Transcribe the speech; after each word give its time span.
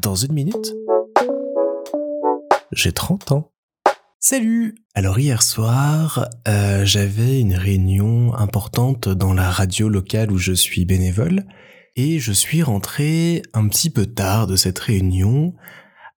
Dans 0.00 0.14
une 0.14 0.32
minute, 0.32 0.74
j'ai 2.72 2.92
30 2.92 3.32
ans. 3.32 3.52
Salut 4.20 4.76
Alors 4.94 5.18
hier 5.18 5.42
soir, 5.42 6.28
euh, 6.46 6.84
j'avais 6.84 7.40
une 7.40 7.54
réunion 7.54 8.34
importante 8.34 9.08
dans 9.08 9.32
la 9.32 9.50
radio 9.50 9.88
locale 9.88 10.30
où 10.30 10.38
je 10.38 10.52
suis 10.52 10.84
bénévole 10.84 11.44
et 11.96 12.18
je 12.18 12.32
suis 12.32 12.62
rentré 12.62 13.42
un 13.54 13.68
petit 13.68 13.90
peu 13.90 14.06
tard 14.06 14.46
de 14.46 14.56
cette 14.56 14.78
réunion 14.78 15.54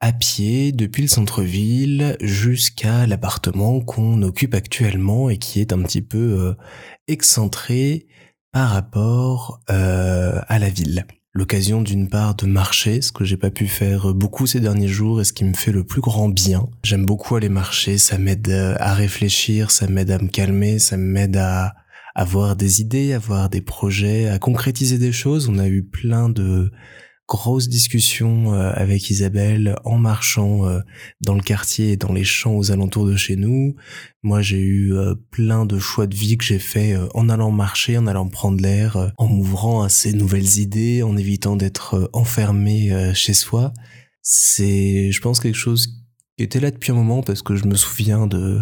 à 0.00 0.12
pied 0.12 0.72
depuis 0.72 1.02
le 1.02 1.08
centre-ville 1.08 2.16
jusqu'à 2.20 3.06
l'appartement 3.06 3.80
qu'on 3.80 4.22
occupe 4.22 4.54
actuellement 4.54 5.30
et 5.30 5.38
qui 5.38 5.60
est 5.60 5.72
un 5.72 5.82
petit 5.82 6.02
peu 6.02 6.18
euh, 6.18 6.54
excentré 7.06 8.06
par 8.52 8.70
rapport 8.70 9.60
euh, 9.70 10.40
à 10.48 10.58
la 10.58 10.68
ville. 10.68 11.06
L'occasion 11.32 11.80
d'une 11.80 12.08
part 12.08 12.34
de 12.34 12.46
marcher, 12.46 13.00
ce 13.00 13.12
que 13.12 13.24
j'ai 13.24 13.36
pas 13.36 13.50
pu 13.50 13.68
faire 13.68 14.12
beaucoup 14.14 14.48
ces 14.48 14.58
derniers 14.58 14.88
jours 14.88 15.20
et 15.20 15.24
ce 15.24 15.32
qui 15.32 15.44
me 15.44 15.54
fait 15.54 15.70
le 15.70 15.84
plus 15.84 16.00
grand 16.00 16.28
bien. 16.28 16.68
J'aime 16.82 17.06
beaucoup 17.06 17.36
aller 17.36 17.48
marcher, 17.48 17.98
ça 17.98 18.18
m'aide 18.18 18.48
euh, 18.48 18.74
à 18.80 18.94
réfléchir, 18.94 19.70
ça 19.70 19.86
m'aide 19.86 20.10
à 20.10 20.18
me 20.18 20.28
calmer, 20.28 20.80
ça 20.80 20.96
m'aide 20.96 21.36
à 21.36 21.74
avoir 22.16 22.56
des 22.56 22.80
idées, 22.80 23.12
avoir 23.12 23.48
des 23.48 23.60
projets, 23.60 24.28
à 24.28 24.40
concrétiser 24.40 24.98
des 24.98 25.12
choses. 25.12 25.48
On 25.48 25.58
a 25.58 25.68
eu 25.68 25.84
plein 25.84 26.28
de 26.28 26.72
grosse 27.30 27.68
discussion 27.68 28.52
euh, 28.52 28.72
avec 28.74 29.08
Isabelle 29.08 29.76
en 29.84 29.98
marchant 29.98 30.66
euh, 30.66 30.80
dans 31.20 31.36
le 31.36 31.40
quartier 31.40 31.92
et 31.92 31.96
dans 31.96 32.12
les 32.12 32.24
champs 32.24 32.56
aux 32.56 32.72
alentours 32.72 33.06
de 33.06 33.14
chez 33.14 33.36
nous. 33.36 33.76
Moi, 34.24 34.42
j'ai 34.42 34.58
eu 34.58 34.92
euh, 34.94 35.14
plein 35.30 35.64
de 35.64 35.78
choix 35.78 36.08
de 36.08 36.16
vie 36.16 36.36
que 36.36 36.44
j'ai 36.44 36.58
fait 36.58 36.96
en 37.14 37.28
allant 37.28 37.52
marcher, 37.52 37.96
en 37.96 38.08
allant 38.08 38.26
prendre 38.26 38.60
l'air, 38.60 39.12
en 39.16 39.28
m'ouvrant 39.28 39.82
à 39.82 39.88
ces 39.88 40.12
nouvelles 40.12 40.58
idées, 40.58 41.04
en 41.04 41.16
évitant 41.16 41.54
d'être 41.54 42.10
enfermé 42.12 43.12
chez 43.14 43.32
soi. 43.32 43.72
C'est, 44.22 45.12
je 45.12 45.20
pense, 45.20 45.38
quelque 45.38 45.54
chose 45.54 45.86
qui 46.36 46.42
était 46.42 46.60
là 46.60 46.72
depuis 46.72 46.90
un 46.90 46.96
moment 46.96 47.22
parce 47.22 47.42
que 47.42 47.54
je 47.54 47.64
me 47.64 47.76
souviens 47.76 48.26
de 48.26 48.60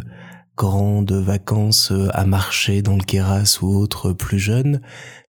grandes 0.58 1.12
vacances 1.12 1.92
à 2.10 2.26
marcher 2.26 2.82
dans 2.82 2.96
le 2.96 3.04
Kéras 3.04 3.60
ou 3.62 3.74
autre 3.74 4.12
plus 4.12 4.40
jeune 4.40 4.80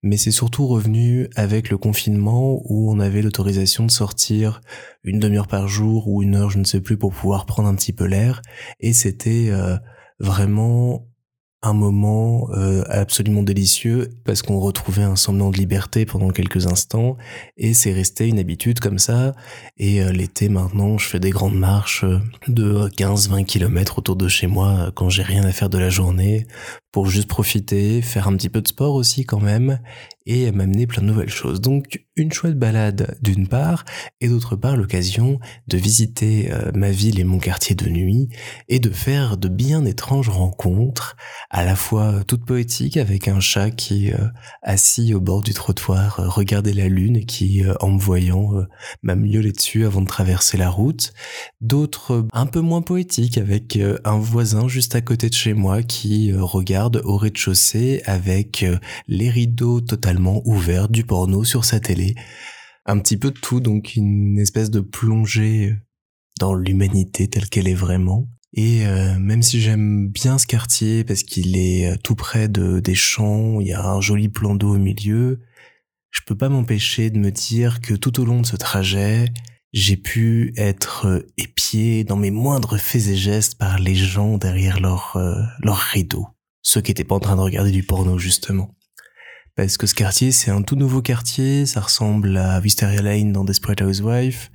mais 0.06 0.16
c'est 0.16 0.30
surtout 0.30 0.66
revenu 0.68 1.28
avec 1.34 1.68
le 1.68 1.78
confinement 1.78 2.62
où 2.64 2.90
on 2.92 3.00
avait 3.00 3.22
l'autorisation 3.22 3.84
de 3.84 3.90
sortir 3.90 4.60
une 5.02 5.18
demi-heure 5.18 5.48
par 5.48 5.66
jour 5.66 6.06
ou 6.08 6.22
une 6.22 6.36
heure, 6.36 6.50
je 6.50 6.58
ne 6.58 6.64
sais 6.64 6.80
plus, 6.80 6.96
pour 6.96 7.12
pouvoir 7.12 7.44
prendre 7.44 7.68
un 7.68 7.74
petit 7.74 7.92
peu 7.92 8.04
l'air. 8.04 8.40
Et 8.78 8.92
c'était 8.92 9.48
euh, 9.50 9.76
vraiment 10.20 11.08
un 11.66 11.72
moment 11.72 12.48
euh, 12.52 12.84
absolument 12.88 13.42
délicieux 13.42 14.10
parce 14.24 14.42
qu'on 14.42 14.58
retrouvait 14.58 15.02
un 15.02 15.16
semblant 15.16 15.50
de 15.50 15.56
liberté 15.56 16.06
pendant 16.06 16.30
quelques 16.30 16.66
instants 16.66 17.16
et 17.56 17.74
c'est 17.74 17.92
resté 17.92 18.28
une 18.28 18.38
habitude 18.38 18.80
comme 18.80 18.98
ça. 18.98 19.34
Et 19.76 20.02
euh, 20.02 20.12
l'été 20.12 20.48
maintenant 20.48 20.98
je 20.98 21.06
fais 21.06 21.20
des 21.20 21.30
grandes 21.30 21.58
marches 21.58 22.04
de 22.48 22.88
15-20 22.88 23.44
km 23.44 23.98
autour 23.98 24.16
de 24.16 24.28
chez 24.28 24.46
moi 24.46 24.90
quand 24.94 25.08
j'ai 25.08 25.22
rien 25.22 25.44
à 25.44 25.52
faire 25.52 25.68
de 25.68 25.78
la 25.78 25.90
journée 25.90 26.46
pour 26.92 27.08
juste 27.08 27.28
profiter, 27.28 28.00
faire 28.00 28.28
un 28.28 28.36
petit 28.36 28.48
peu 28.48 28.62
de 28.62 28.68
sport 28.68 28.94
aussi 28.94 29.26
quand 29.26 29.40
même 29.40 29.78
et 30.26 30.50
m'amener 30.50 30.86
plein 30.86 31.02
de 31.02 31.06
nouvelles 31.06 31.30
choses. 31.30 31.60
Donc 31.60 32.04
une 32.16 32.32
chouette 32.32 32.58
balade 32.58 33.16
d'une 33.22 33.46
part 33.46 33.84
et 34.20 34.28
d'autre 34.28 34.56
part 34.56 34.76
l'occasion 34.76 35.38
de 35.68 35.76
visiter 35.76 36.50
euh, 36.50 36.72
ma 36.74 36.90
ville 36.90 37.20
et 37.20 37.24
mon 37.24 37.38
quartier 37.38 37.76
de 37.76 37.88
nuit 37.88 38.28
et 38.68 38.78
de 38.80 38.90
faire 38.90 39.36
de 39.36 39.48
bien 39.48 39.84
étranges 39.84 40.28
rencontres 40.28 41.16
à 41.50 41.64
la 41.64 41.76
fois 41.76 42.24
toutes 42.26 42.44
poétiques 42.44 42.96
avec 42.96 43.28
un 43.28 43.38
chat 43.38 43.70
qui 43.70 44.12
euh, 44.12 44.28
assis 44.62 45.14
au 45.14 45.20
bord 45.20 45.42
du 45.42 45.54
trottoir 45.54 46.18
euh, 46.18 46.28
regardait 46.28 46.72
la 46.72 46.88
lune 46.88 47.16
et 47.16 47.24
qui 47.24 47.62
en 47.80 47.90
me 47.90 47.98
voyant 47.98 48.52
m'a 49.02 49.14
miaulé 49.14 49.52
dessus 49.52 49.84
avant 49.84 50.00
de 50.00 50.06
traverser 50.06 50.56
la 50.56 50.70
route, 50.70 51.12
d'autres 51.60 52.26
un 52.32 52.46
peu 52.46 52.60
moins 52.60 52.82
poétiques 52.82 53.38
avec 53.38 53.78
un 54.04 54.18
voisin 54.18 54.68
juste 54.68 54.94
à 54.94 55.00
côté 55.00 55.28
de 55.28 55.34
chez 55.34 55.54
moi 55.54 55.82
qui 55.82 56.32
regarde 56.32 57.02
au 57.04 57.16
rez-de-chaussée 57.16 58.02
avec 58.06 58.64
les 59.08 59.30
rideaux 59.30 59.80
totalement 59.80 60.15
ouvert 60.18 60.88
du 60.88 61.04
porno 61.04 61.44
sur 61.44 61.64
sa 61.64 61.80
télé. 61.80 62.14
Un 62.84 62.98
petit 62.98 63.16
peu 63.16 63.30
de 63.30 63.38
tout, 63.38 63.60
donc 63.60 63.96
une 63.96 64.38
espèce 64.38 64.70
de 64.70 64.80
plongée 64.80 65.76
dans 66.38 66.54
l'humanité 66.54 67.28
telle 67.28 67.48
qu'elle 67.48 67.68
est 67.68 67.74
vraiment. 67.74 68.28
Et 68.54 68.86
euh, 68.86 69.18
même 69.18 69.42
si 69.42 69.60
j'aime 69.60 70.08
bien 70.08 70.38
ce 70.38 70.46
quartier 70.46 71.04
parce 71.04 71.22
qu'il 71.22 71.56
est 71.56 71.92
euh, 71.92 71.96
tout 72.02 72.14
près 72.14 72.48
de 72.48 72.80
des 72.80 72.94
champs, 72.94 73.60
il 73.60 73.66
y 73.66 73.72
a 73.72 73.84
un 73.84 74.00
joli 74.00 74.28
plan 74.28 74.54
d'eau 74.54 74.74
au 74.74 74.78
milieu, 74.78 75.40
je 76.10 76.20
peux 76.26 76.36
pas 76.36 76.48
m'empêcher 76.48 77.10
de 77.10 77.18
me 77.18 77.30
dire 77.30 77.80
que 77.80 77.92
tout 77.92 78.20
au 78.20 78.24
long 78.24 78.40
de 78.40 78.46
ce 78.46 78.56
trajet, 78.56 79.26
j'ai 79.72 79.96
pu 79.96 80.54
être 80.56 81.06
euh, 81.06 81.26
épié 81.36 82.04
dans 82.04 82.16
mes 82.16 82.30
moindres 82.30 82.78
faits 82.78 83.08
et 83.08 83.16
gestes 83.16 83.58
par 83.58 83.78
les 83.78 83.94
gens 83.94 84.38
derrière 84.38 84.80
leur 84.80 85.18
leur 85.62 85.76
rideau, 85.76 86.26
ceux 86.62 86.80
qui 86.80 86.92
étaient 86.92 87.04
pas 87.04 87.16
en 87.16 87.20
train 87.20 87.36
de 87.36 87.42
regarder 87.42 87.72
du 87.72 87.82
porno 87.82 88.16
justement 88.16 88.74
parce 89.56 89.78
que 89.78 89.86
ce 89.86 89.94
quartier, 89.94 90.32
c'est 90.32 90.50
un 90.50 90.62
tout 90.62 90.76
nouveau 90.76 91.00
quartier, 91.00 91.64
ça 91.64 91.80
ressemble 91.80 92.36
à 92.36 92.60
Wisteria 92.60 93.00
Lane 93.00 93.32
dans 93.32 93.42
Desperate 93.42 93.80
Housewives, 93.80 94.50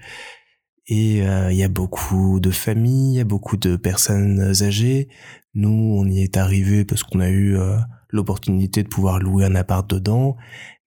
et 0.87 1.27
euh, 1.27 1.51
il 1.51 1.57
y 1.57 1.63
a 1.63 1.69
beaucoup 1.69 2.39
de 2.39 2.51
familles, 2.51 3.13
il 3.13 3.17
y 3.17 3.21
a 3.21 3.25
beaucoup 3.25 3.57
de 3.57 3.75
personnes 3.75 4.39
âgées. 4.61 5.09
Nous, 5.53 5.95
on 5.97 6.05
y 6.05 6.21
est 6.21 6.37
arrivé 6.37 6.85
parce 6.85 7.03
qu'on 7.03 7.19
a 7.19 7.29
eu 7.29 7.57
euh, 7.57 7.77
l'opportunité 8.09 8.83
de 8.83 8.87
pouvoir 8.87 9.19
louer 9.19 9.45
un 9.45 9.55
appart 9.55 9.89
dedans, 9.89 10.37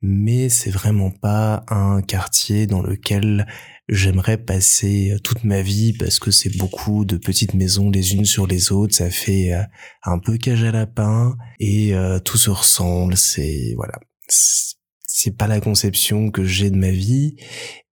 mais 0.03 0.49
c'est 0.49 0.71
vraiment 0.71 1.11
pas 1.11 1.65
un 1.69 2.03
quartier 2.03 2.67
dans 2.67 2.83
lequel 2.83 3.47
j'aimerais 3.89 4.39
passer 4.39 5.17
toute 5.23 5.45
ma 5.45 5.63
vie 5.63 5.93
parce 5.93 6.19
que 6.19 6.31
c'est 6.31 6.57
beaucoup 6.57 7.05
de 7.05 7.17
petites 7.17 7.55
maisons 7.55 7.91
les 7.91 8.15
unes 8.15 8.25
sur 8.25 8.47
les 8.47 8.73
autres, 8.73 8.95
ça 8.95 9.11
fait 9.11 9.53
euh, 9.53 9.63
un 10.05 10.19
peu 10.19 10.37
cage 10.37 10.65
à 10.65 10.73
lapin 10.73 11.37
et 11.61 11.95
euh, 11.95 12.19
tout 12.19 12.39
se 12.39 12.51
ressemble, 12.51 13.17
c'est 13.17 13.75
voilà. 13.77 13.99
C'est 14.27 15.37
pas 15.37 15.47
la 15.47 15.61
conception 15.61 16.31
que 16.31 16.45
j'ai 16.45 16.71
de 16.71 16.77
ma 16.77 16.91
vie. 16.91 17.37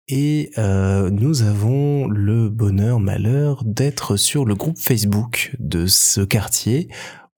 Et 0.08 0.50
euh, 0.58 1.10
nous 1.10 1.42
avons 1.42 2.08
le 2.08 2.50
bonheur, 2.50 2.98
malheur 2.98 3.62
d'être 3.64 4.16
sur 4.16 4.44
le 4.44 4.54
groupe 4.54 4.78
Facebook 4.78 5.54
de 5.58 5.86
ce 5.86 6.20
quartier 6.22 6.88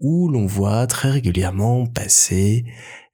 où 0.00 0.28
l'on 0.28 0.46
voit 0.46 0.86
très 0.86 1.10
régulièrement 1.10 1.86
passer 1.86 2.64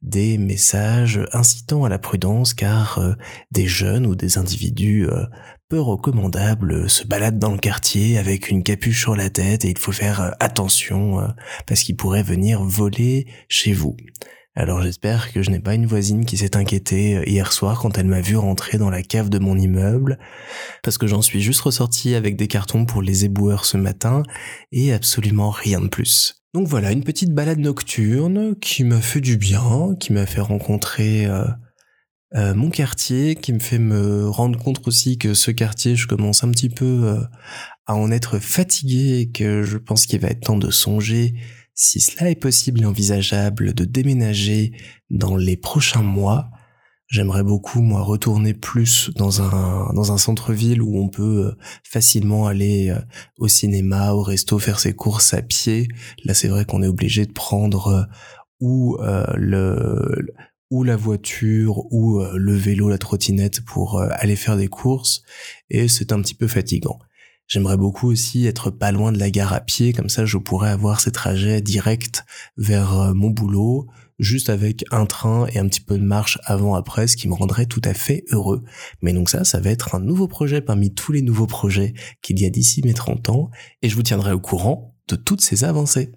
des 0.02 0.38
messages 0.38 1.20
incitant 1.32 1.84
à 1.84 1.88
la 1.88 1.98
prudence 1.98 2.54
car 2.54 2.98
euh, 2.98 3.12
des 3.50 3.66
jeunes 3.66 4.06
ou 4.06 4.14
des 4.14 4.38
individus 4.38 5.06
euh, 5.06 5.26
peu 5.68 5.80
recommandables 5.80 6.88
se 6.88 7.06
baladent 7.06 7.38
dans 7.38 7.52
le 7.52 7.58
quartier 7.58 8.18
avec 8.18 8.48
une 8.48 8.62
capuche 8.62 9.00
sur 9.00 9.14
la 9.14 9.28
tête 9.28 9.64
et 9.64 9.70
il 9.70 9.78
faut 9.78 9.92
faire 9.92 10.20
euh, 10.20 10.30
attention 10.40 11.18
parce 11.66 11.82
qu'ils 11.82 11.96
pourraient 11.96 12.22
venir 12.22 12.62
voler 12.62 13.26
chez 13.48 13.72
vous. 13.72 13.96
Alors 14.56 14.82
j'espère 14.82 15.32
que 15.32 15.42
je 15.42 15.50
n'ai 15.50 15.60
pas 15.60 15.74
une 15.74 15.86
voisine 15.86 16.24
qui 16.24 16.36
s'est 16.36 16.56
inquiétée 16.56 17.22
hier 17.26 17.52
soir 17.52 17.78
quand 17.80 17.98
elle 17.98 18.06
m'a 18.06 18.20
vu 18.20 18.36
rentrer 18.36 18.78
dans 18.78 18.90
la 18.90 19.02
cave 19.02 19.30
de 19.30 19.38
mon 19.38 19.56
immeuble, 19.56 20.18
parce 20.82 20.98
que 20.98 21.06
j'en 21.06 21.22
suis 21.22 21.40
juste 21.40 21.60
ressorti 21.60 22.16
avec 22.16 22.36
des 22.36 22.48
cartons 22.48 22.84
pour 22.84 23.00
les 23.00 23.24
éboueurs 23.24 23.64
ce 23.64 23.76
matin, 23.76 24.24
et 24.72 24.92
absolument 24.92 25.50
rien 25.50 25.80
de 25.80 25.88
plus. 25.88 26.39
Donc 26.52 26.66
voilà, 26.66 26.90
une 26.90 27.04
petite 27.04 27.32
balade 27.32 27.60
nocturne 27.60 28.56
qui 28.56 28.82
m'a 28.82 29.00
fait 29.00 29.20
du 29.20 29.36
bien, 29.36 29.94
qui 30.00 30.12
m'a 30.12 30.26
fait 30.26 30.40
rencontrer 30.40 31.26
euh, 31.26 31.44
euh, 32.34 32.54
mon 32.54 32.70
quartier, 32.70 33.36
qui 33.36 33.52
me 33.52 33.60
fait 33.60 33.78
me 33.78 34.28
rendre 34.28 34.58
compte 34.58 34.86
aussi 34.88 35.16
que 35.16 35.32
ce 35.32 35.52
quartier, 35.52 35.94
je 35.94 36.08
commence 36.08 36.42
un 36.42 36.50
petit 36.50 36.68
peu 36.68 36.84
euh, 37.04 37.20
à 37.86 37.94
en 37.94 38.10
être 38.10 38.40
fatigué 38.40 39.20
et 39.20 39.30
que 39.30 39.62
je 39.62 39.78
pense 39.78 40.06
qu'il 40.06 40.18
va 40.18 40.28
être 40.28 40.40
temps 40.40 40.58
de 40.58 40.72
songer, 40.72 41.34
si 41.74 42.00
cela 42.00 42.30
est 42.30 42.40
possible 42.40 42.82
et 42.82 42.84
envisageable, 42.84 43.72
de 43.72 43.84
déménager 43.84 44.72
dans 45.08 45.36
les 45.36 45.56
prochains 45.56 46.02
mois 46.02 46.50
J'aimerais 47.10 47.42
beaucoup 47.42 47.80
moi 47.80 48.02
retourner 48.02 48.54
plus 48.54 49.10
dans 49.16 49.42
un 49.42 49.92
dans 49.94 50.12
un 50.12 50.16
centre-ville 50.16 50.80
où 50.80 50.96
on 50.96 51.08
peut 51.08 51.48
euh, 51.48 51.56
facilement 51.82 52.46
aller 52.46 52.90
euh, 52.90 53.00
au 53.36 53.48
cinéma, 53.48 54.12
au 54.12 54.22
resto, 54.22 54.60
faire 54.60 54.78
ses 54.78 54.92
courses 54.92 55.34
à 55.34 55.42
pied. 55.42 55.88
Là, 56.24 56.34
c'est 56.34 56.46
vrai 56.46 56.64
qu'on 56.64 56.84
est 56.84 56.88
obligé 56.88 57.26
de 57.26 57.32
prendre 57.32 57.88
euh, 57.88 58.02
ou 58.60 58.96
le 59.34 60.28
ou 60.70 60.84
la 60.84 60.94
voiture 60.94 61.92
ou 61.92 62.22
le 62.22 62.54
vélo, 62.54 62.88
la 62.88 62.98
trottinette 62.98 63.62
pour 63.62 64.00
aller 64.00 64.36
faire 64.36 64.56
des 64.56 64.68
courses 64.68 65.22
et 65.70 65.88
c'est 65.88 66.12
un 66.12 66.20
petit 66.20 66.34
peu 66.34 66.46
fatigant. 66.46 66.98
J'aimerais 67.48 67.78
beaucoup 67.78 68.08
aussi 68.08 68.46
être 68.46 68.70
pas 68.70 68.92
loin 68.92 69.10
de 69.10 69.18
la 69.18 69.30
gare 69.30 69.52
à 69.54 69.60
pied, 69.60 69.92
comme 69.94 70.10
ça 70.10 70.26
je 70.26 70.36
pourrais 70.36 70.70
avoir 70.70 71.00
ces 71.00 71.10
trajets 71.10 71.62
directs 71.62 72.22
vers 72.58 73.14
mon 73.14 73.30
boulot, 73.30 73.88
juste 74.20 74.50
avec 74.50 74.84
un 74.90 75.06
train 75.06 75.46
et 75.52 75.58
un 75.58 75.66
petit 75.66 75.80
peu 75.80 75.98
de 75.98 76.04
marche 76.04 76.38
avant-après, 76.44 77.06
ce 77.06 77.16
qui 77.16 77.28
me 77.28 77.34
rendrait 77.34 77.66
tout 77.66 77.80
à 77.84 77.94
fait 77.94 78.24
heureux. 78.30 78.62
Mais 79.02 79.12
donc 79.12 79.30
ça, 79.30 79.44
ça 79.44 79.60
va 79.60 79.70
être 79.70 79.94
un 79.94 80.00
nouveau 80.00 80.28
projet 80.28 80.60
parmi 80.60 80.94
tous 80.94 81.12
les 81.12 81.22
nouveaux 81.22 81.46
projets 81.46 81.94
qu'il 82.22 82.38
y 82.38 82.44
a 82.44 82.50
d'ici 82.50 82.82
mes 82.84 82.94
30 82.94 83.30
ans, 83.30 83.50
et 83.82 83.88
je 83.88 83.96
vous 83.96 84.02
tiendrai 84.02 84.32
au 84.32 84.40
courant 84.40 84.94
de 85.08 85.16
toutes 85.16 85.40
ces 85.40 85.64
avancées. 85.64 86.12